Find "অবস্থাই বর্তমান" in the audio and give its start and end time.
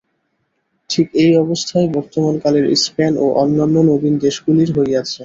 1.43-2.35